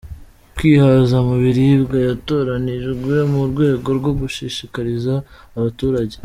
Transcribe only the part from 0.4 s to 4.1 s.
kwihaza mu biribwa", yatoranijwe mu rwego